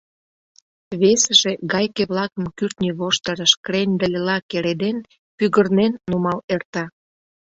[1.01, 4.97] Весыже, гайке-влакым кӱртньӧ воштырыш крендыльла кереден,
[5.37, 6.83] пӱгырнен нумал эрта.